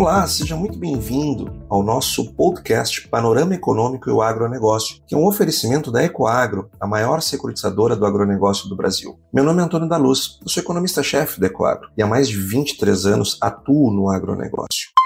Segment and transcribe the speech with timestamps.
[0.00, 5.26] Olá, seja muito bem-vindo ao nosso podcast Panorama Econômico e o Agronegócio, que é um
[5.26, 9.18] oferecimento da Ecoagro, a maior securitizadora do agronegócio do Brasil.
[9.32, 12.36] Meu nome é Antônio da Luz, eu sou economista-chefe da Ecoagro e há mais de
[12.36, 14.97] 23 anos atuo no agronegócio.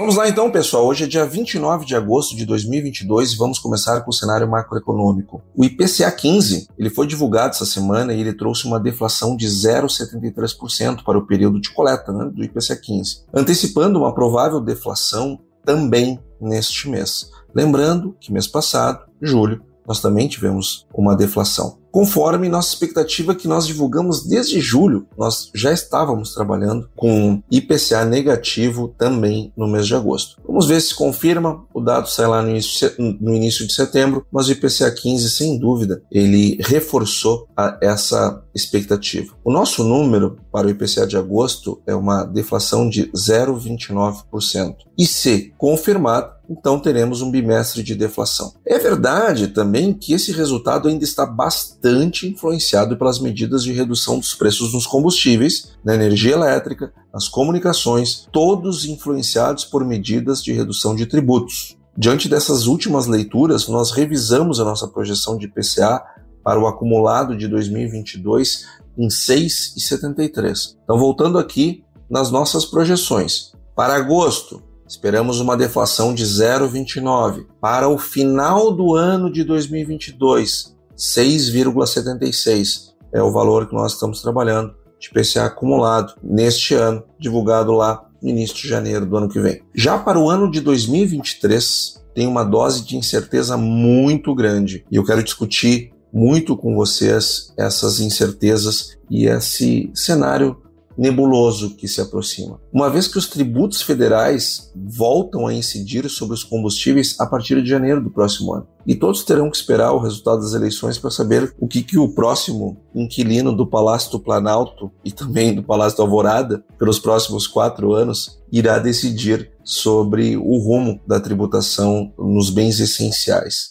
[0.00, 0.86] Vamos lá então, pessoal.
[0.86, 5.42] Hoje é dia 29 de agosto de 2022 e vamos começar com o cenário macroeconômico.
[5.54, 11.04] O IPCA 15, ele foi divulgado essa semana e ele trouxe uma deflação de 0,73%
[11.04, 16.88] para o período de coleta né, do IPCA 15, antecipando uma provável deflação também neste
[16.88, 17.30] mês.
[17.54, 21.80] Lembrando que mês passado, julho, nós também tivemos uma deflação.
[21.90, 28.94] Conforme nossa expectativa que nós divulgamos desde julho, nós já estávamos trabalhando com IPCA negativo
[28.96, 30.40] também no mês de agosto.
[30.46, 31.64] Vamos ver se confirma.
[31.74, 35.58] O dado sai lá no início, no início de setembro, mas o IPCA 15, sem
[35.58, 39.34] dúvida, ele reforçou a, essa expectativa.
[39.42, 44.76] O nosso número para o IPCA de agosto é uma deflação de 0,29%.
[44.96, 48.52] E se confirmado, então teremos um bimestre de deflação.
[48.66, 54.34] É verdade também que esse resultado ainda está bastante influenciado pelas medidas de redução dos
[54.34, 61.06] preços nos combustíveis, na energia elétrica, nas comunicações, todos influenciados por medidas de redução de
[61.06, 61.76] tributos.
[61.96, 66.02] Diante dessas últimas leituras, nós revisamos a nossa projeção de IPCA
[66.42, 68.66] para o acumulado de 2022
[68.98, 70.76] em 6,73.
[70.82, 73.52] Então, voltando aqui nas nossas projeções.
[73.76, 77.46] Para agosto, Esperamos uma deflação de 0,29.
[77.60, 84.74] Para o final do ano de 2022, 6,76 é o valor que nós estamos trabalhando
[84.98, 89.62] de PCA acumulado neste ano, divulgado lá no início de janeiro do ano que vem.
[89.72, 95.04] Já para o ano de 2023, tem uma dose de incerteza muito grande e eu
[95.04, 100.60] quero discutir muito com vocês essas incertezas e esse cenário
[100.96, 102.60] nebuloso que se aproxima.
[102.72, 107.68] Uma vez que os tributos federais voltam a incidir sobre os combustíveis a partir de
[107.68, 108.66] janeiro do próximo ano.
[108.86, 112.14] E todos terão que esperar o resultado das eleições para saber o que, que o
[112.14, 117.92] próximo inquilino do Palácio do Planalto e também do Palácio da Alvorada, pelos próximos quatro
[117.92, 123.70] anos, irá decidir sobre o rumo da tributação nos bens essenciais.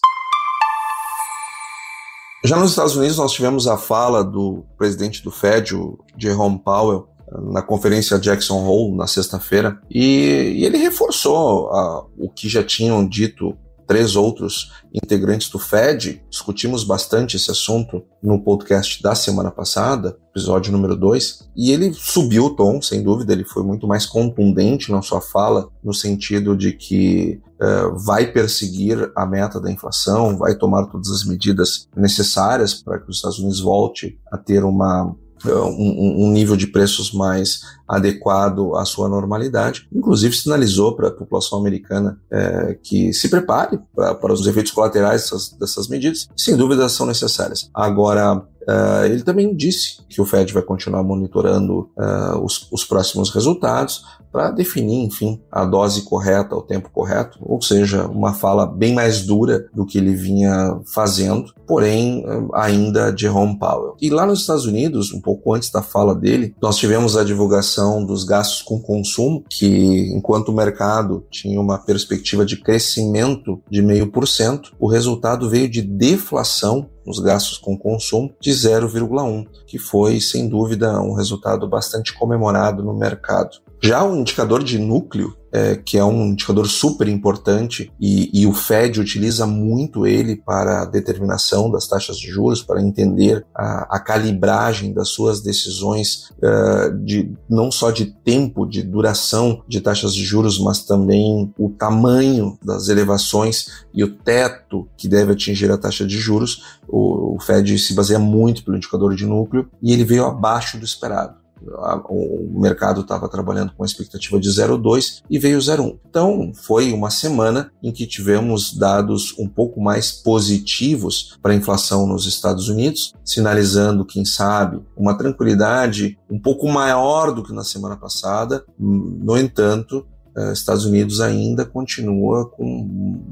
[2.44, 7.08] Já nos Estados Unidos, nós tivemos a fala do presidente do Fed, o Jerome Powell,
[7.52, 13.08] na conferência Jackson Hole na sexta-feira e, e, ele reforçou a, o que já tinham
[13.08, 13.56] dito
[13.90, 16.22] três outros integrantes do Fed.
[16.30, 22.46] Discutimos bastante esse assunto no podcast da semana passada, episódio número 2, e ele subiu
[22.46, 26.74] o tom, sem dúvida, ele foi muito mais contundente na sua fala, no sentido de
[26.74, 33.00] que uh, vai perseguir a meta da inflação, vai tomar todas as medidas necessárias para
[33.00, 38.76] que os Estados Unidos volte a ter uma um, um, nível de preços mais adequado
[38.76, 39.88] à sua normalidade.
[39.92, 45.50] Inclusive, sinalizou para a população americana é, que se prepare para os efeitos colaterais dessas,
[45.54, 47.70] dessas medidas, sem dúvida são necessárias.
[47.74, 53.32] Agora, Uh, ele também disse que o Fed vai continuar monitorando uh, os, os, próximos
[53.32, 58.94] resultados para definir, enfim, a dose correta, o tempo correto, ou seja, uma fala bem
[58.94, 63.96] mais dura do que ele vinha fazendo, porém uh, ainda de Jerome Powell.
[64.00, 67.79] E lá nos Estados Unidos, um pouco antes da fala dele, nós tivemos a divulgação
[68.06, 74.12] dos gastos com consumo, que enquanto o mercado tinha uma perspectiva de crescimento de meio
[74.12, 80.20] por cento, o resultado veio de deflação nos gastos com consumo de 0,1, que foi
[80.20, 83.58] sem dúvida um resultado bastante comemorado no mercado.
[83.82, 88.54] Já o indicador de núcleo é, que é um indicador super importante e, e, o
[88.54, 94.00] Fed utiliza muito ele para a determinação das taxas de juros, para entender a, a
[94.00, 100.24] calibragem das suas decisões, uh, de, não só de tempo, de duração de taxas de
[100.24, 106.06] juros, mas também o tamanho das elevações e o teto que deve atingir a taxa
[106.06, 106.80] de juros.
[106.88, 110.86] O, o Fed se baseia muito pelo indicador de núcleo e ele veio abaixo do
[110.86, 115.98] esperado o mercado estava trabalhando com uma expectativa de 0,2 e veio 0,1.
[116.10, 122.08] Então, foi uma semana em que tivemos dados um pouco mais positivos para a inflação
[122.08, 127.98] nos Estados Unidos, sinalizando, quem sabe, uma tranquilidade um pouco maior do que na semana
[127.98, 128.64] passada.
[128.78, 130.06] No entanto,
[130.54, 132.66] Estados Unidos ainda continua com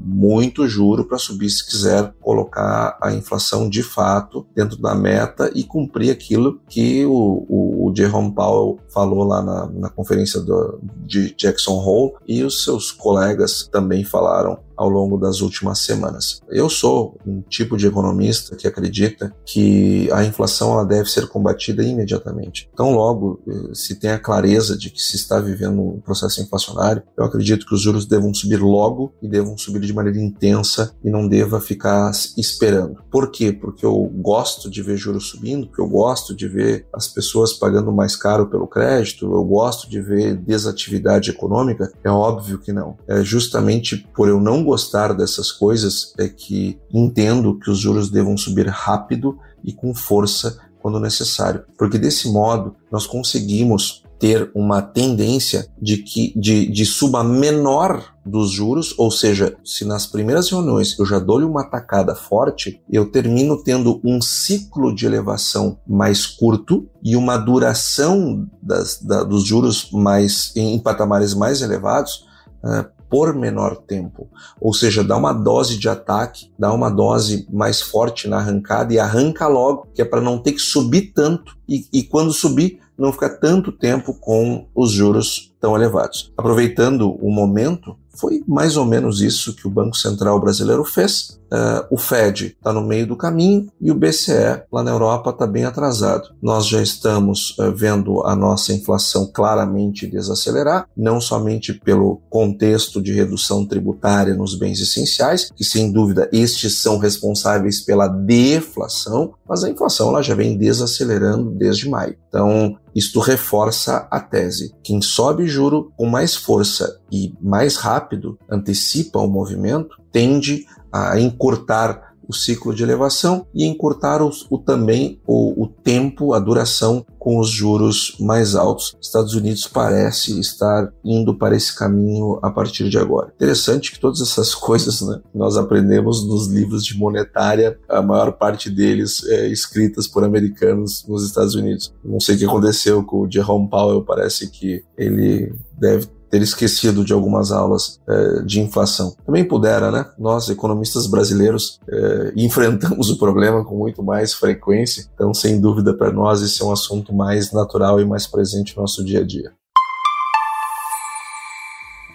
[0.04, 5.64] muito juro para subir se quiser colocar a inflação de fato dentro da meta e
[5.64, 11.34] cumprir aquilo que o, o, o Jerome Powell falou lá na, na conferência do, de
[11.34, 16.40] Jackson Hole e os seus colegas também falaram ao longo das últimas semanas.
[16.48, 21.82] Eu sou um tipo de economista que acredita que a inflação ela deve ser combatida
[21.82, 22.70] imediatamente.
[22.72, 27.02] Então, logo eh, se tem a clareza de que se está vivendo um processo inflacionário,
[27.16, 31.10] eu acredito que os juros devam subir logo e devam subir de maneira intensa e
[31.10, 33.02] não deva ficar esperando.
[33.10, 33.52] Por quê?
[33.52, 37.92] Porque eu gosto de ver juros subindo, porque eu gosto de ver as pessoas pagando
[37.92, 41.90] mais caro pelo crédito, eu gosto de ver desatividade econômica.
[42.04, 42.96] É óbvio que não.
[43.08, 48.36] É justamente por eu não gostar dessas coisas é que entendo que os juros devam
[48.36, 55.68] subir rápido e com força quando necessário, porque desse modo nós conseguimos ter uma tendência
[55.80, 61.06] de que de, de suba menor dos juros, ou seja, se nas primeiras reuniões eu
[61.06, 67.16] já dou-lhe uma tacada forte, eu termino tendo um ciclo de elevação mais curto e
[67.16, 72.26] uma duração das, da, dos juros mais em patamares mais elevados
[72.64, 74.28] uh, por menor tempo.
[74.60, 78.98] Ou seja, dá uma dose de ataque, dá uma dose mais forte na arrancada e
[78.98, 81.56] arranca logo, que é para não ter que subir tanto.
[81.68, 86.32] E, e quando subir, não ficar tanto tempo com os juros tão elevados.
[86.36, 91.38] Aproveitando o momento, foi mais ou menos isso que o Banco Central brasileiro fez.
[91.50, 95.46] Uh, o Fed está no meio do caminho e o BCE lá na Europa está
[95.46, 96.28] bem atrasado.
[96.42, 103.12] Nós já estamos uh, vendo a nossa inflação claramente desacelerar, não somente pelo contexto de
[103.12, 109.70] redução tributária nos bens essenciais, que sem dúvida estes são responsáveis pela deflação, mas a
[109.70, 112.16] inflação ela já vem desacelerando desde maio.
[112.28, 114.74] Então, isto reforça a tese.
[114.82, 122.08] Quem sobe juro com mais força e mais rápido antecipa o movimento, tende a encurtar
[122.28, 127.48] o ciclo de elevação e encurtar o, também o, o, tempo, a duração com os
[127.48, 128.94] juros mais altos.
[129.00, 133.32] Estados Unidos parece estar indo para esse caminho a partir de agora.
[133.34, 138.68] Interessante que todas essas coisas né, nós aprendemos nos livros de monetária, a maior parte
[138.68, 141.94] deles é, escritas por americanos nos Estados Unidos.
[142.04, 147.04] Não sei o que aconteceu com o Jerome Powell, parece que ele deve ter esquecido
[147.04, 149.14] de algumas aulas é, de inflação.
[149.24, 150.06] Também pudera, né?
[150.18, 156.12] Nós, economistas brasileiros, é, enfrentamos o problema com muito mais frequência, então, sem dúvida, para
[156.12, 159.52] nós, esse é um assunto mais natural e mais presente no nosso dia a dia.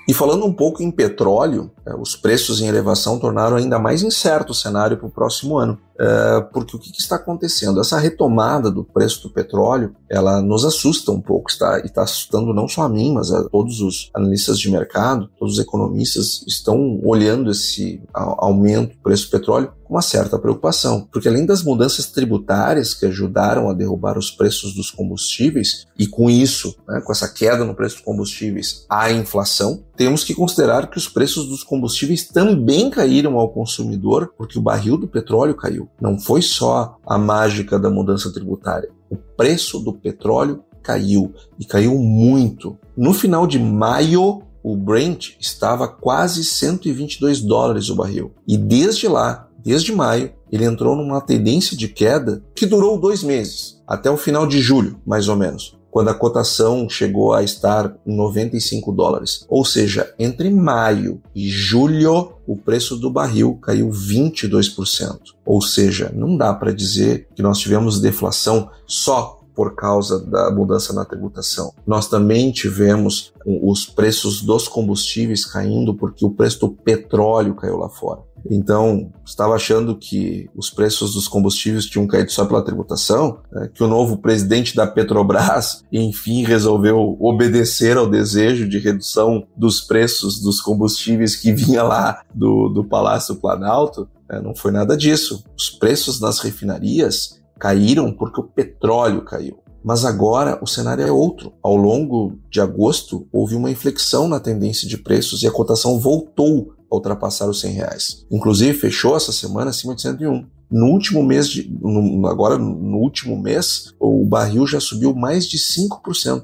[0.08, 4.52] E falando um pouco em petróleo, é, os preços em elevação tornaram ainda mais incerto
[4.52, 5.80] o cenário para o próximo ano.
[6.00, 7.80] É, porque o que, está acontecendo?
[7.80, 12.54] Essa retomada do preço do petróleo, ela nos assusta um pouco, está, e está assustando
[12.54, 17.00] não só a mim, mas a todos os analistas de mercado, todos os economistas estão
[17.04, 22.08] olhando esse aumento do preço do petróleo com uma certa preocupação, porque além das mudanças
[22.08, 27.28] tributárias que ajudaram a derrubar os preços dos combustíveis, e com isso, né, com essa
[27.28, 32.28] queda no preço dos combustíveis, a inflação, temos que considerar que os preços dos combustíveis
[32.28, 35.83] também caíram ao consumidor, porque o barril do petróleo caiu.
[36.00, 38.90] Não foi só a mágica da mudança tributária.
[39.10, 42.78] O preço do petróleo caiu e caiu muito.
[42.96, 48.32] No final de maio, o Brent estava quase 122 dólares o barril.
[48.48, 53.82] E desde lá, desde maio, ele entrou numa tendência de queda que durou dois meses,
[53.88, 58.16] até o final de julho, mais ou menos quando a cotação chegou a estar em
[58.16, 59.46] 95 dólares.
[59.48, 65.20] Ou seja, entre maio e julho, o preço do barril caiu 22%.
[65.46, 70.94] Ou seja, não dá para dizer que nós tivemos deflação só por causa da mudança
[70.94, 71.74] na tributação.
[71.86, 77.90] Nós também tivemos os preços dos combustíveis caindo porque o preço do petróleo caiu lá
[77.90, 78.22] fora.
[78.50, 83.84] Então, estava achando que os preços dos combustíveis tinham caído só pela tributação, né, que
[83.84, 90.60] o novo presidente da Petrobras, enfim, resolveu obedecer ao desejo de redução dos preços dos
[90.60, 94.10] combustíveis que vinha lá do, do Palácio Planalto.
[94.30, 95.44] Né, não foi nada disso.
[95.58, 99.58] Os preços nas refinarias caíram porque o petróleo caiu.
[99.82, 101.54] Mas agora o cenário é outro.
[101.64, 106.74] Ao longo de agosto, houve uma inflexão na tendência de preços e a cotação voltou
[106.92, 108.26] a ultrapassar os 100 reais.
[108.30, 110.46] Inclusive, fechou essa semana acima de 101.
[110.70, 115.58] No último mês, de, no, agora no último mês, o barril já subiu mais de
[115.58, 116.44] 5%.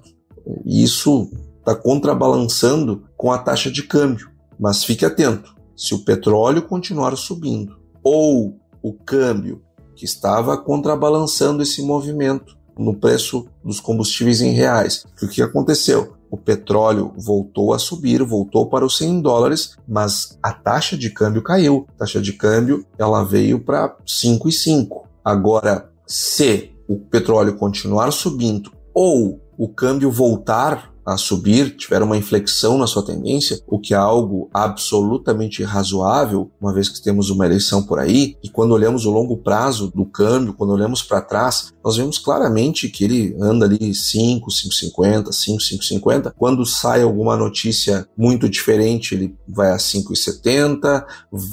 [0.66, 4.30] E isso está contrabalançando com a taxa de câmbio.
[4.58, 9.62] Mas fique atento: se o petróleo continuar subindo ou o câmbio
[10.00, 15.06] que estava contrabalançando esse movimento no preço dos combustíveis em reais.
[15.22, 16.14] O que aconteceu?
[16.32, 21.44] O petróleo voltou a subir, voltou para os 100 dólares, mas a taxa de câmbio
[21.44, 21.86] caiu.
[21.96, 25.02] A taxa de câmbio ela veio para 5,5.
[25.26, 32.78] Agora, se o petróleo continuar subindo ou o câmbio voltar a subir, tiver uma inflexão
[32.78, 37.84] na sua tendência, o que é algo absolutamente razoável, uma vez que temos uma eleição
[37.84, 41.98] por aí, e quando olhamos o longo prazo do câmbio, quando olhamos para trás, nós
[41.98, 46.34] vemos claramente que ele anda ali 5, 5,50, 5, 5,50.
[46.38, 51.04] Quando sai alguma notícia muito diferente, ele vai a 5,70,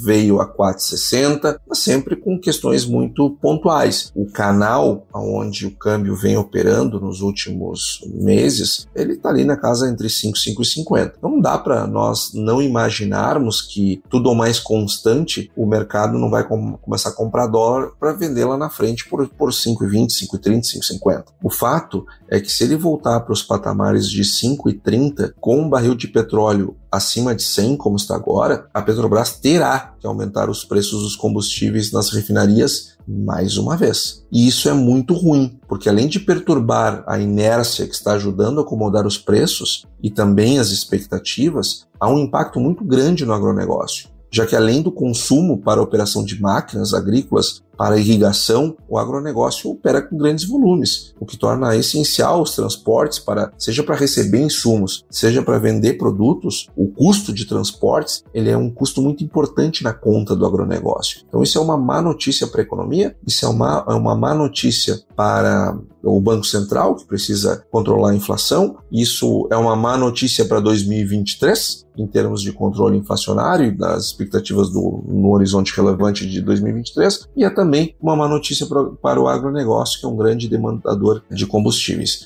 [0.03, 4.11] veio a 4,60, mas sempre com questões muito pontuais.
[4.15, 9.89] O canal onde o câmbio vem operando nos últimos meses, ele está ali na casa
[9.89, 11.15] entre 5, 5 e 50.
[11.17, 16.29] Então não dá para nós não imaginarmos que tudo ou mais constante, o mercado não
[16.29, 20.61] vai com, começar a comprar dólar para vender lá na frente por, por 5,20, 5,30,
[20.79, 21.25] 5,50.
[21.41, 25.95] O fato é que se ele voltar para os patamares de 5,30 com um barril
[25.95, 31.03] de petróleo acima de 100, como está agora, a Petrobras terá que aumentar os preços
[31.03, 34.25] dos combustíveis nas refinarias mais uma vez.
[34.31, 38.63] E isso é muito ruim, porque além de perturbar a inércia que está ajudando a
[38.63, 44.45] acomodar os preços e também as expectativas, há um impacto muito grande no agronegócio já
[44.45, 50.01] que além do consumo para a operação de máquinas agrícolas para irrigação, o agronegócio opera
[50.01, 55.41] com grandes volumes, o que torna essencial os transportes para, seja para receber insumos, seja
[55.43, 60.35] para vender produtos, o custo de transportes, ele é um custo muito importante na conta
[60.35, 61.21] do agronegócio.
[61.27, 64.33] Então isso é uma má notícia para a economia, isso é uma, é uma má
[64.33, 70.45] notícia para o Banco Central, que precisa controlar a inflação, isso é uma má notícia
[70.45, 76.41] para 2023, em termos de controle inflacionário e das expectativas do, no horizonte relevante de
[76.41, 78.65] 2023, e é também também uma má notícia
[79.01, 82.25] para o agronegócio, que é um grande demandador de combustíveis.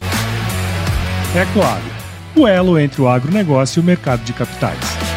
[1.35, 1.83] É claro,
[2.47, 5.10] elo entre o agronegócio e o mercado de capitais.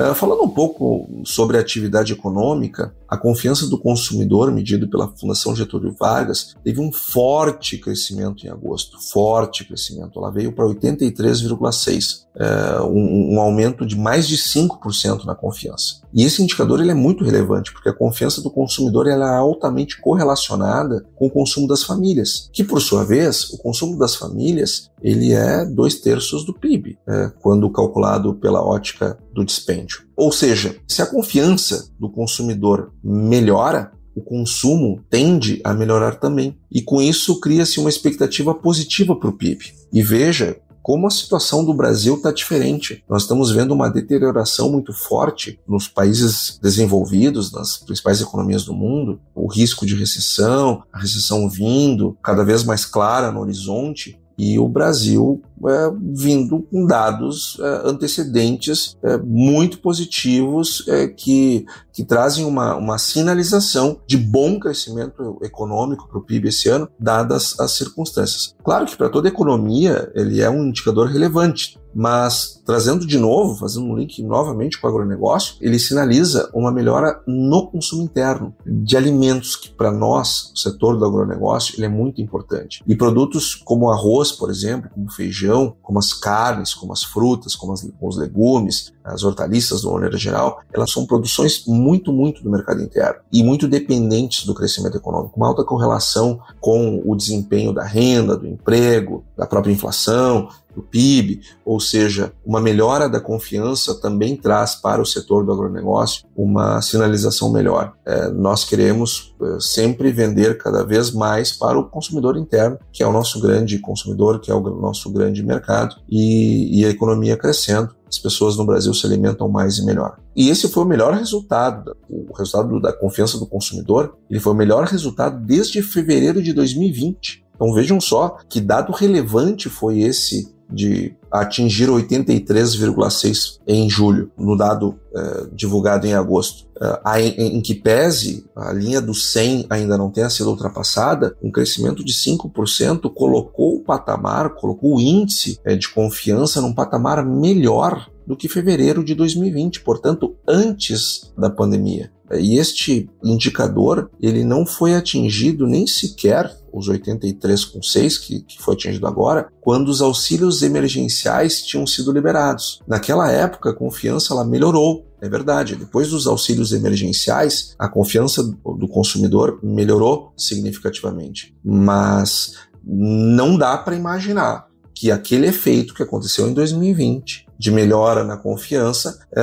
[0.00, 5.54] Uh, falando um pouco sobre a atividade econômica, a confiança do consumidor, medido pela Fundação
[5.54, 10.18] Getúlio Vargas, teve um forte crescimento em agosto, forte crescimento.
[10.18, 16.00] Ela veio para 83,6, uh, um, um, aumento de mais de 5% na confiança.
[16.14, 20.00] E esse indicador ele é muito relevante, porque a confiança do consumidor ela é altamente
[20.00, 25.32] correlacionada com o consumo das famílias, que por sua vez, o consumo das famílias ele
[25.32, 30.02] é dois terços do PIB, é, quando calculado pela ótica do dispêndio.
[30.16, 36.58] Ou seja, se a confiança do consumidor melhora, o consumo tende a melhorar também.
[36.70, 39.72] E com isso cria-se uma expectativa positiva para o PIB.
[39.92, 43.04] E veja como a situação do Brasil está diferente.
[43.08, 49.20] Nós estamos vendo uma deterioração muito forte nos países desenvolvidos, nas principais economias do mundo,
[49.34, 54.66] o risco de recessão, a recessão vindo cada vez mais clara no horizonte e o
[54.66, 62.76] Brasil é, vindo com dados é, antecedentes é, muito positivos é, que, que trazem uma,
[62.76, 68.54] uma sinalização de bom crescimento econômico para o PIB esse ano, dadas as circunstâncias.
[68.62, 73.86] Claro que para toda economia ele é um indicador relevante, mas trazendo de novo, fazendo
[73.86, 79.56] um link novamente com o agronegócio, ele sinaliza uma melhora no consumo interno de alimentos
[79.56, 82.82] que para nós, o setor do agronegócio, ele é muito importante.
[82.86, 85.49] E produtos como arroz, por exemplo, como feijão,
[85.82, 89.94] como as carnes, como as frutas, como, as, como os legumes, as hortaliças de uma
[89.94, 94.96] maneira geral, elas são produções muito, muito do mercado interno e muito dependentes do crescimento
[94.96, 100.82] econômico, uma alta correlação com o desempenho da renda, do emprego, da própria inflação do
[100.82, 106.80] PIB, ou seja, uma melhora da confiança também traz para o setor do agronegócio uma
[106.80, 107.92] sinalização melhor.
[108.06, 113.06] É, nós queremos é, sempre vender cada vez mais para o consumidor interno, que é
[113.06, 117.94] o nosso grande consumidor, que é o nosso grande mercado, e, e a economia crescendo
[118.10, 120.18] as pessoas no Brasil se alimentam mais e melhor.
[120.34, 124.56] E esse foi o melhor resultado, o resultado da confiança do consumidor, ele foi o
[124.56, 127.44] melhor resultado desde fevereiro de 2020.
[127.60, 134.98] Então vejam só que dado relevante foi esse de atingir 83,6 em julho, no dado
[135.14, 136.70] eh, divulgado em agosto.
[136.80, 141.50] Uh, em, em, que pese a linha do 100 ainda não tenha sido ultrapassada, um
[141.50, 148.08] crescimento de 5% colocou o patamar, colocou o índice eh, de confiança num patamar melhor
[148.30, 152.12] do que fevereiro de 2020, portanto, antes da pandemia.
[152.38, 159.04] E este indicador, ele não foi atingido nem sequer os 83,6 que, que foi atingido
[159.08, 162.80] agora, quando os auxílios emergenciais tinham sido liberados.
[162.86, 165.04] Naquela época, a confiança ela melhorou.
[165.20, 171.52] É verdade, depois dos auxílios emergenciais, a confiança do consumidor melhorou significativamente.
[171.64, 178.38] Mas não dá para imaginar que aquele efeito que aconteceu em 2020 de melhora na
[178.38, 179.42] confiança é,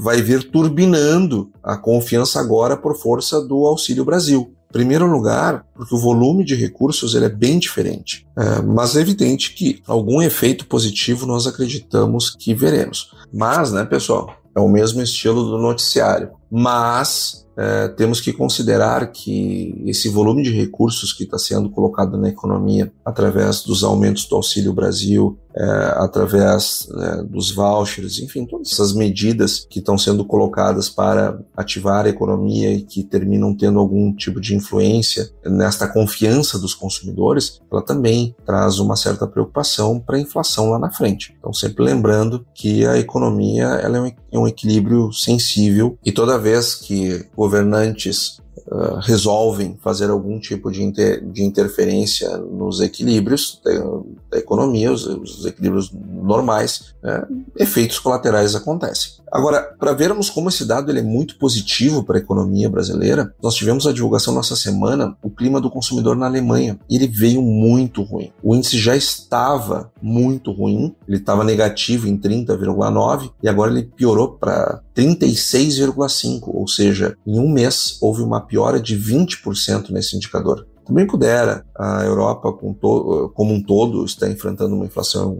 [0.00, 4.52] vai vir turbinando a confiança agora por força do Auxílio Brasil.
[4.72, 9.54] Primeiro lugar, porque o volume de recursos ele é bem diferente, é, mas é evidente
[9.54, 13.12] que algum efeito positivo nós acreditamos que veremos.
[13.32, 16.30] Mas, né, pessoal, é o mesmo estilo do noticiário.
[16.50, 22.28] Mas é, temos que considerar que esse volume de recursos que está sendo colocado na
[22.28, 28.92] economia através dos aumentos do Auxílio Brasil, é, através né, dos vouchers, enfim, todas essas
[28.92, 34.40] medidas que estão sendo colocadas para ativar a economia e que terminam tendo algum tipo
[34.40, 40.70] de influência nesta confiança dos consumidores, ela também traz uma certa preocupação para a inflação
[40.70, 41.34] lá na frente.
[41.38, 46.38] Então, sempre lembrando que a economia ela é um, é um equilíbrio sensível e toda
[46.38, 53.72] vez que governantes uh, resolvem fazer algum tipo de, inter, de interferência nos equilíbrios da,
[54.30, 59.12] da economia, os, os, equilíbrios normais, né, efeitos colaterais acontecem.
[59.30, 63.54] Agora, para vermos como esse dado ele é muito positivo para a economia brasileira, nós
[63.54, 68.02] tivemos a divulgação nessa semana o clima do consumidor na Alemanha e ele veio muito
[68.02, 68.32] ruim.
[68.42, 74.32] O índice já estava muito ruim, ele estava negativo em 30,9 e agora ele piorou
[74.32, 80.66] para 36,5, ou seja, em um mês houve uma piora de 20% nesse indicador.
[80.86, 85.36] Também pudera a Europa como um todo está enfrentando uma inflação,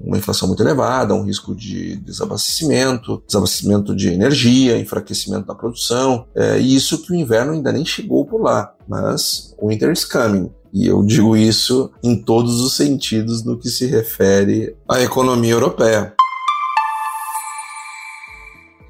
[0.00, 6.58] uma inflação muito elevada, um risco de desabastecimento, desabastecimento de energia, enfraquecimento da produção, é,
[6.58, 10.50] e isso que o inverno ainda nem chegou por lá, mas o winter is coming.
[10.72, 16.14] E eu digo isso em todos os sentidos no que se refere à economia europeia.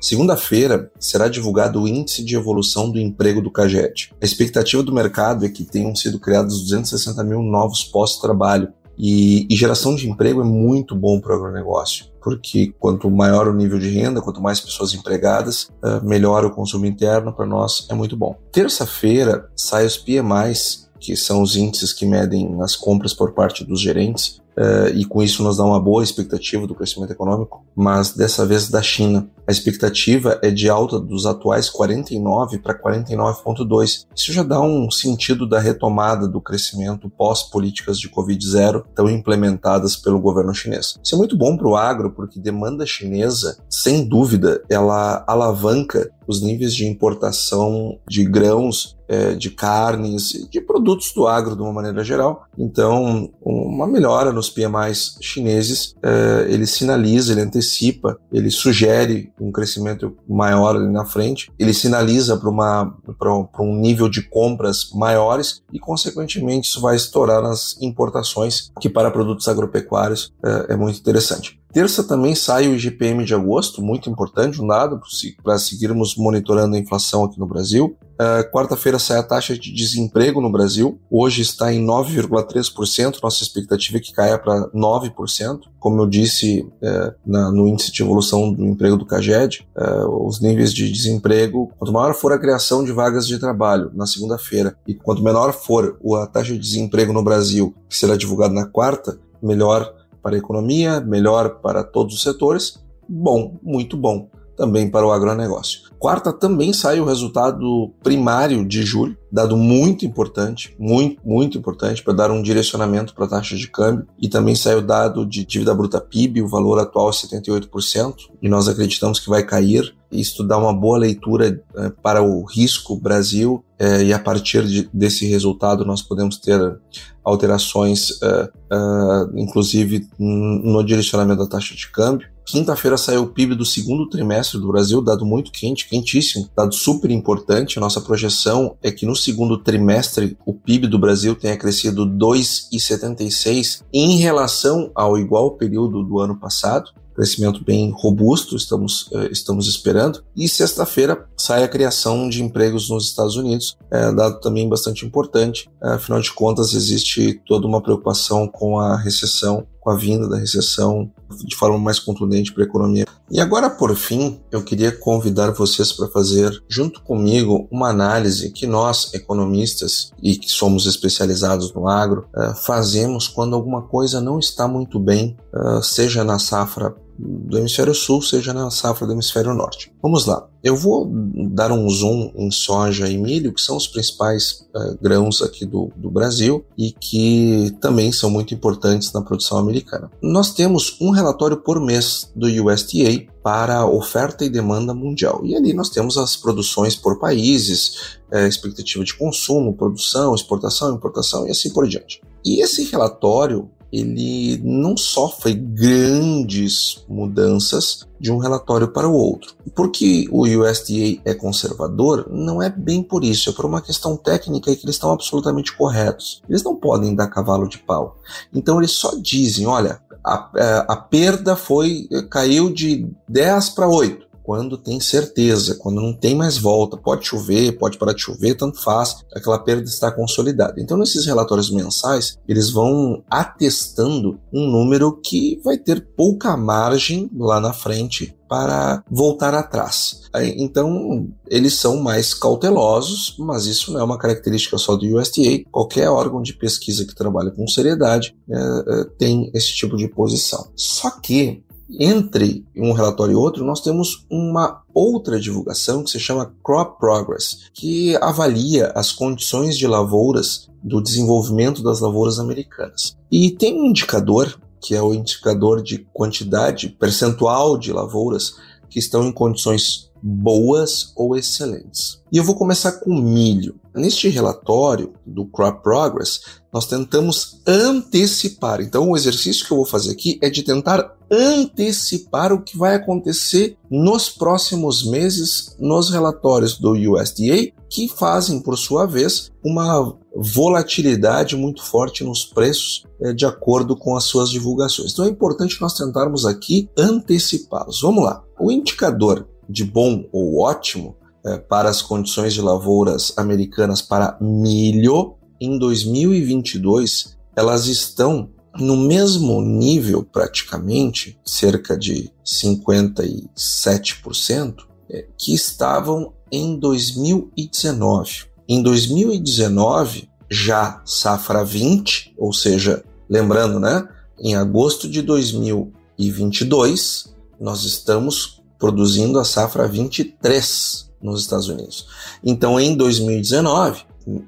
[0.00, 4.12] Segunda-feira será divulgado o Índice de Evolução do Emprego do CAGED.
[4.20, 8.72] A expectativa do mercado é que tenham sido criados 260 mil novos postos de trabalho
[8.98, 13.54] e, e geração de emprego é muito bom para o agronegócio, porque quanto maior o
[13.54, 17.94] nível de renda, quanto mais pessoas empregadas, uh, melhor o consumo interno para nós é
[17.94, 18.36] muito bom.
[18.50, 23.80] Terça-feira sai os PMIs, que são os índices que medem as compras por parte dos
[23.80, 28.44] gerentes, uh, e com isso nos dá uma boa expectativa do crescimento econômico, mas dessa
[28.46, 29.28] vez da China.
[29.46, 34.06] A expectativa é de alta dos atuais 49 para 49,2.
[34.14, 40.20] Isso já dá um sentido da retomada do crescimento pós-políticas de Covid-0 tão implementadas pelo
[40.20, 40.96] governo chinês.
[41.02, 46.42] Isso é muito bom para o agro, porque demanda chinesa, sem dúvida, ela alavanca os
[46.42, 52.02] níveis de importação de grãos, é, de carnes, de produtos do agro de uma maneira
[52.04, 52.46] geral.
[52.58, 60.16] Então, uma melhora nos PMIs chineses, é, ele sinaliza, ele antecipa, ele sugere um crescimento
[60.28, 66.80] maior ali na frente, ele sinaliza para um nível de compras maiores e, consequentemente, isso
[66.80, 71.58] vai estourar nas importações, que para produtos agropecuários é, é muito interessante.
[71.76, 74.98] Terça também sai o IGPM de agosto, muito importante, um dado
[75.42, 77.94] para seguirmos monitorando a inflação aqui no Brasil.
[78.16, 83.98] Uh, Quarta-feira sai a taxa de desemprego no Brasil, hoje está em 9,3%, nossa expectativa
[83.98, 85.60] é que caia para 9%.
[85.78, 90.40] Como eu disse uh, na, no índice de evolução do emprego do CAGED, uh, os
[90.40, 94.94] níveis de desemprego, quanto maior for a criação de vagas de trabalho na segunda-feira e
[94.94, 99.94] quanto menor for a taxa de desemprego no Brasil, que será divulgado na quarta, melhor
[100.22, 102.78] para a economia, melhor para todos os setores.
[103.06, 104.28] Bom, muito bom.
[104.56, 105.86] Também para o agronegócio.
[105.98, 112.12] Quarta, também sai o resultado primário de julho, dado muito importante, muito, muito importante, para
[112.12, 114.06] dar um direcionamento para a taxa de câmbio.
[114.18, 118.48] E também sai o dado de dívida bruta PIB, o valor atual é 78%, e
[118.48, 119.94] nós acreditamos que vai cair.
[120.12, 124.88] Isso dá uma boa leitura é, para o risco Brasil, é, e a partir de,
[124.92, 126.78] desse resultado nós podemos ter
[127.24, 132.35] alterações, é, é inclusive no direcionamento da taxa de câmbio.
[132.46, 137.10] Quinta-feira saiu o PIB do segundo trimestre do Brasil, dado muito quente, quentíssimo, dado super
[137.10, 137.76] importante.
[137.76, 143.82] A nossa projeção é que no segundo trimestre o PIB do Brasil tenha crescido 2,76
[143.92, 150.22] em relação ao igual período do ano passado crescimento bem robusto, estamos, eh, estamos esperando.
[150.36, 155.66] E sexta-feira sai a criação de empregos nos Estados Unidos, é, dado também bastante importante.
[155.82, 160.36] É, afinal de contas, existe toda uma preocupação com a recessão, com a vinda da
[160.36, 161.08] recessão
[161.44, 163.06] de forma mais contundente para a economia.
[163.30, 168.66] E agora, por fim, eu queria convidar vocês para fazer, junto comigo, uma análise que
[168.66, 174.66] nós, economistas e que somos especializados no agro, é, fazemos quando alguma coisa não está
[174.66, 175.36] muito bem,
[175.82, 179.92] seja na safra do hemisfério sul, seja na safra do hemisfério norte.
[180.02, 180.48] Vamos lá.
[180.62, 181.08] Eu vou
[181.52, 185.92] dar um zoom em soja e milho, que são os principais uh, grãos aqui do,
[185.96, 190.10] do Brasil e que também são muito importantes na produção americana.
[190.20, 195.40] Nós temos um relatório por mês do USDA para oferta e demanda mundial.
[195.44, 201.46] E ali nós temos as produções por países, é, expectativa de consumo, produção, exportação, importação
[201.46, 202.20] e assim por diante.
[202.44, 209.54] E esse relatório ele não sofre grandes mudanças de um relatório para o outro.
[209.74, 214.74] Porque o USDA é conservador, não é bem por isso, é por uma questão técnica
[214.74, 216.42] que eles estão absolutamente corretos.
[216.48, 218.16] Eles não podem dar cavalo de pau.
[218.52, 224.25] Então eles só dizem, olha, a, a, a perda foi caiu de 10 para 8
[224.46, 228.80] quando tem certeza, quando não tem mais volta, pode chover, pode parar de chover, tanto
[228.80, 230.80] faz, aquela perda está consolidada.
[230.80, 237.58] Então, nesses relatórios mensais, eles vão atestando um número que vai ter pouca margem lá
[237.58, 240.22] na frente para voltar atrás.
[240.56, 245.64] Então, eles são mais cautelosos, mas isso não é uma característica só do USDA.
[245.72, 250.70] Qualquer órgão de pesquisa que trabalha com seriedade é, é, tem esse tipo de posição.
[250.76, 256.52] Só que entre um relatório e outro, nós temos uma outra divulgação que se chama
[256.62, 263.16] Crop Progress, que avalia as condições de lavouras do desenvolvimento das lavouras americanas.
[263.30, 268.56] E tem um indicador, que é o indicador de quantidade percentual de lavouras
[268.88, 272.20] que estão em condições boas ou excelentes.
[272.32, 273.78] E eu vou começar com milho.
[273.94, 276.40] Neste relatório do Crop Progress,
[276.72, 278.80] nós tentamos antecipar.
[278.80, 282.94] Então, o exercício que eu vou fazer aqui é de tentar antecipar o que vai
[282.94, 291.56] acontecer nos próximos meses nos relatórios do USDA, que fazem, por sua vez, uma volatilidade
[291.56, 295.12] muito forte nos preços é, de acordo com as suas divulgações.
[295.12, 298.02] Então é importante nós tentarmos aqui antecipá-los.
[298.02, 298.42] Vamos lá.
[298.60, 305.36] O indicador de bom ou ótimo é, para as condições de lavouras americanas para milho
[305.60, 316.78] em 2022 elas estão no mesmo nível, praticamente, cerca de 57%, é, que estavam em
[316.78, 318.44] 2019.
[318.68, 324.06] Em 2019, já safra 20, ou seja, lembrando, né?
[324.38, 332.06] Em agosto de 2022, nós estamos produzindo a safra 23 nos Estados Unidos.
[332.44, 334.04] Então, em 2019,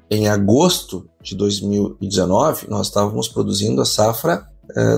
[0.09, 4.47] em agosto de 2019, nós estávamos produzindo a safra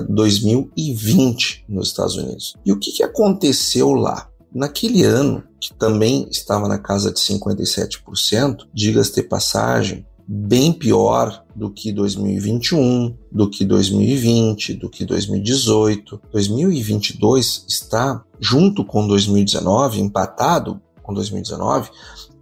[0.08, 2.54] 2020 eh, nos Estados Unidos.
[2.64, 4.28] E o que, que aconteceu lá?
[4.54, 11.70] Naquele ano, que também estava na casa de 57%, diga-se de passagem, bem pior do
[11.70, 16.20] que 2021, do que 2020, do que 2018.
[16.32, 21.90] 2022 está, junto com 2019, empatado com 2019,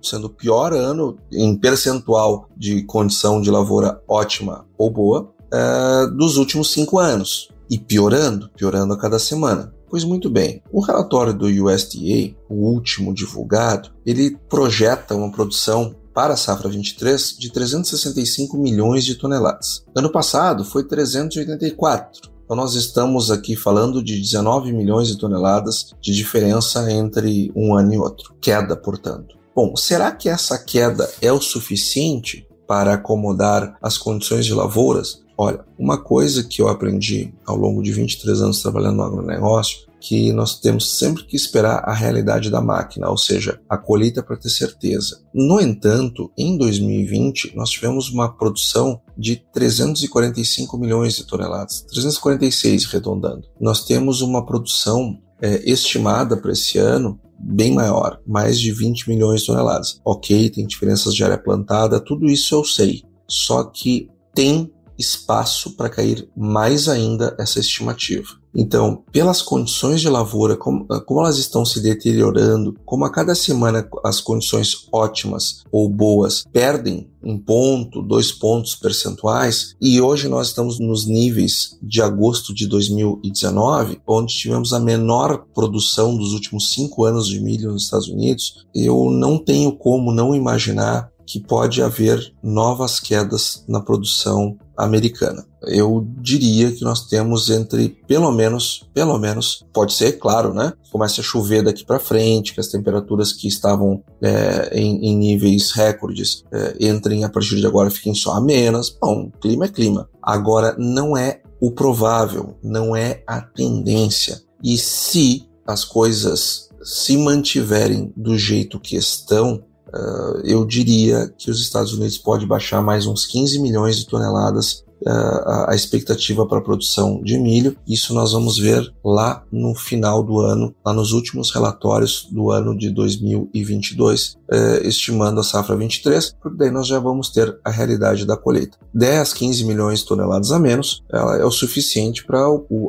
[0.02, 6.36] sendo o pior ano em percentual de condição de lavoura ótima ou boa é, dos
[6.36, 7.50] últimos cinco anos.
[7.68, 9.72] E piorando, piorando a cada semana.
[9.88, 16.34] Pois muito bem, o relatório do USDA, o último divulgado, ele projeta uma produção para
[16.34, 19.82] a safra 23 de 365 milhões de toneladas.
[19.96, 22.30] Ano passado foi 384.
[22.44, 27.94] Então nós estamos aqui falando de 19 milhões de toneladas de diferença entre um ano
[27.94, 28.34] e outro.
[28.38, 29.34] Queda, portanto.
[29.56, 35.22] Bom, será que essa queda é o suficiente para acomodar as condições de lavouras?
[35.38, 40.32] Olha, uma coisa que eu aprendi ao longo de 23 anos trabalhando no agronegócio que
[40.32, 44.48] nós temos sempre que esperar a realidade da máquina, ou seja, a colheita para ter
[44.48, 45.22] certeza.
[45.34, 53.46] No entanto, em 2020, nós tivemos uma produção de 345 milhões de toneladas, 346 arredondando.
[53.60, 59.40] Nós temos uma produção é, estimada para esse ano bem maior, mais de 20 milhões
[59.40, 60.00] de toneladas.
[60.04, 63.02] Ok, tem diferenças de área plantada, tudo isso eu sei.
[63.26, 68.39] Só que tem espaço para cair mais ainda essa estimativa.
[68.54, 73.88] Então, pelas condições de lavoura, como, como, elas estão se deteriorando, como a cada semana
[74.04, 80.80] as condições ótimas ou boas perdem um ponto, dois pontos percentuais, e hoje nós estamos
[80.80, 87.28] nos níveis de agosto de 2019, onde tivemos a menor produção dos últimos cinco anos
[87.28, 92.98] de milho nos Estados Unidos, eu não tenho como não imaginar que pode haver novas
[92.98, 95.46] quedas na produção americana.
[95.62, 100.72] Eu diria que nós temos entre pelo menos, pelo menos, pode ser, claro, né?
[100.90, 105.70] Comece a chover daqui para frente, que as temperaturas que estavam é, em, em, níveis
[105.70, 108.96] recordes é, entrem a partir de agora fiquem só a menos.
[109.00, 110.08] Bom, clima é clima.
[110.22, 114.40] Agora não é o provável, não é a tendência.
[114.62, 119.62] E se as coisas se mantiverem do jeito que estão,
[119.94, 124.84] uh, eu diria que os Estados Unidos pode baixar mais uns 15 milhões de toneladas
[125.06, 127.76] uh, a expectativa para a produção de milho.
[127.86, 132.76] Isso nós vamos ver lá no final do ano, lá nos últimos relatórios do ano
[132.76, 137.70] de 2022, uh, eh, estimando a safra 23, porque daí nós já vamos ter a
[137.70, 138.78] realidade da colheita.
[138.92, 142.40] 10, 15 milhões de toneladas a menos ela é o suficiente para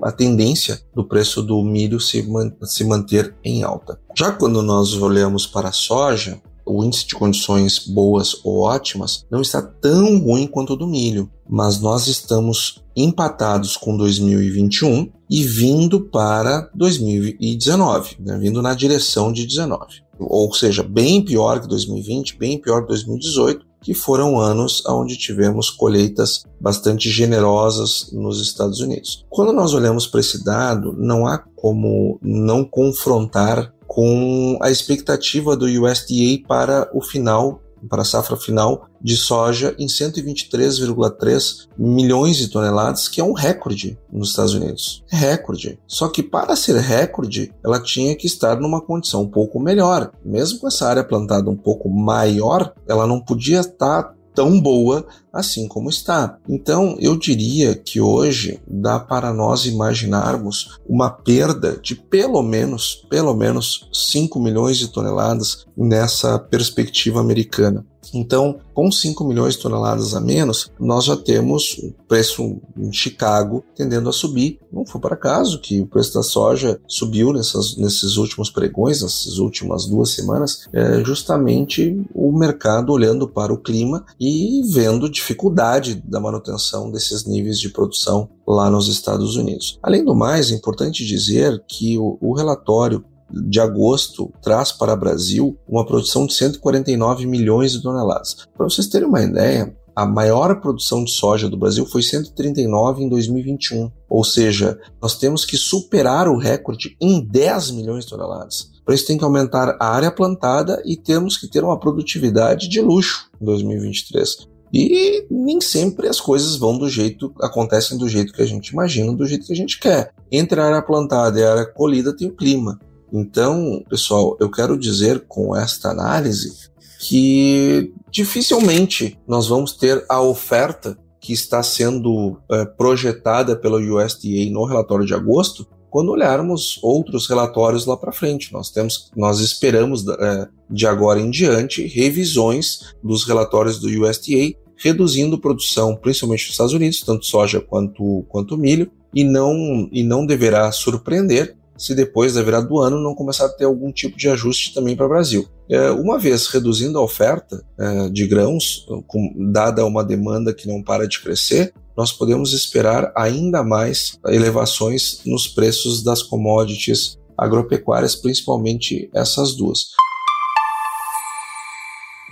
[0.04, 4.00] a tendência do preço do milho se, man se manter em alta.
[4.18, 9.42] Já quando nós olhamos para a soja, o índice de condições boas ou ótimas não
[9.42, 16.02] está tão ruim quanto o do milho, mas nós estamos empatados com 2021 e vindo
[16.02, 20.02] para 2019, né, vindo na direção de 19.
[20.20, 25.70] Ou seja, bem pior que 2020, bem pior que 2018, que foram anos onde tivemos
[25.70, 29.26] colheitas bastante generosas nos Estados Unidos.
[29.30, 35.66] Quando nós olhamos para esse dado, não há como não confrontar com a expectativa do
[35.66, 43.10] USDA para o final, para a safra final de soja em 123,3 milhões de toneladas,
[43.10, 45.04] que é um recorde nos Estados Unidos.
[45.10, 45.78] Recorde.
[45.86, 50.14] Só que para ser recorde, ela tinha que estar numa condição um pouco melhor.
[50.24, 55.68] Mesmo com essa área plantada um pouco maior, ela não podia estar tão boa assim
[55.68, 56.38] como está.
[56.48, 63.34] Então, eu diria que hoje dá para nós imaginarmos uma perda de pelo menos, pelo
[63.34, 67.86] menos 5 milhões de toneladas nessa perspectiva americana.
[68.14, 73.64] Então, com 5 milhões de toneladas a menos, nós já temos o preço em Chicago
[73.76, 74.60] tendendo a subir.
[74.72, 79.38] Não foi por acaso que o preço da soja subiu nessas, nesses últimos pregões, nessas
[79.38, 86.20] últimas duas semanas, é justamente o mercado olhando para o clima e vendo dificuldade da
[86.20, 89.80] manutenção desses níveis de produção lá nos Estados Unidos.
[89.82, 94.98] Além do mais, é importante dizer que o, o relatório de agosto traz para o
[94.98, 98.48] Brasil uma produção de 149 milhões de toneladas.
[98.56, 103.10] Para vocês terem uma ideia, a maior produção de soja do Brasil foi 139 em
[103.10, 103.92] 2021.
[104.10, 108.72] Ou seja, nós temos que superar o recorde em 10 milhões de toneladas.
[108.86, 112.82] Para isso tem que aumentar a área plantada e temos que ter uma produtividade de
[112.82, 114.50] luxo em 2023.
[114.74, 119.14] E nem sempre as coisas vão do jeito, acontecem do jeito que a gente imagina,
[119.14, 120.14] do jeito que a gente quer.
[120.32, 122.80] Entre a área plantada e a área colhida tem o clima.
[123.12, 126.70] Então, pessoal, eu quero dizer com esta análise
[127.00, 134.66] que dificilmente nós vamos ter a oferta que está sendo é, projetada pelo USDA no
[134.66, 138.54] relatório de agosto quando olharmos outros relatórios lá para frente.
[138.54, 145.38] Nós temos, nós esperamos é, de agora em diante revisões dos relatórios do USDA reduzindo
[145.38, 150.72] produção, principalmente nos Estados Unidos, tanto soja quanto, quanto milho, e não, e não deverá
[150.72, 154.74] surpreender se depois da virada do ano não começar a ter algum tipo de ajuste
[154.74, 155.48] também para o Brasil.
[155.70, 160.84] É, uma vez reduzindo a oferta é, de grãos, com, dada uma demanda que não
[160.84, 169.10] para de crescer, nós podemos esperar ainda mais elevações nos preços das commodities agropecuárias, principalmente
[169.14, 169.88] essas duas.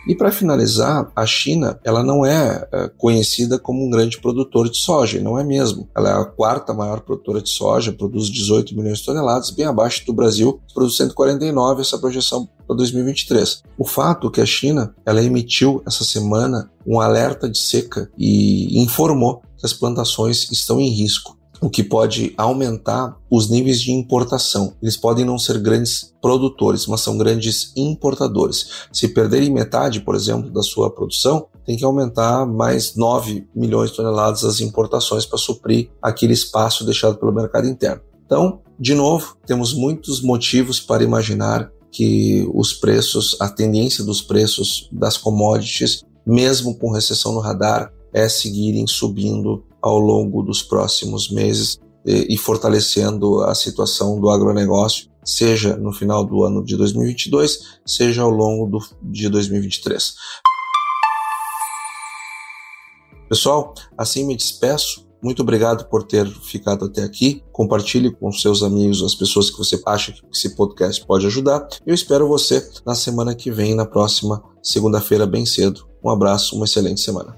[0.10, 4.80] E para finalizar, a China ela não é, é, conhecida como um grande produtor de
[4.80, 5.88] soja, não é mesmo.
[5.95, 10.04] Ela é a quarta maior produtora de soja, produz 18 milhões de toneladas, bem abaixo
[10.08, 13.62] do Brasil, produz 149 essa projeção para 2023.
[13.78, 18.82] O fato é que a China ela emitiu essa semana um alerta de seca e
[18.82, 21.38] informou que as plantações estão em risco.
[21.62, 24.74] O que pode aumentar os níveis de importação.
[24.82, 28.88] Eles podem não ser grandes produtores, mas são grandes importadores.
[28.91, 33.98] Se perderem metade, por exemplo, da sua produção, tem que aumentar mais 9 milhões de
[33.98, 38.02] toneladas as importações para suprir aquele espaço deixado pelo mercado interno.
[38.26, 44.88] Então, de novo, temos muitos motivos para imaginar que os preços, a tendência dos preços
[44.91, 51.79] das commodities, mesmo com recessão no radar, é seguirem subindo ao longo dos próximos meses
[52.05, 58.29] e, fortalecendo a situação do agronegócio, seja no final do ano de 2022, seja ao
[58.29, 60.15] longo do, de 2023.
[63.27, 65.07] Pessoal, assim me despeço.
[65.21, 67.43] Muito obrigado por ter ficado até aqui.
[67.51, 71.67] Compartilhe com seus amigos, as pessoas que você acha que esse podcast pode ajudar.
[71.85, 75.87] Eu espero você na semana que vem, na próxima segunda-feira, bem cedo.
[76.03, 77.37] Um abraço, uma excelente semana.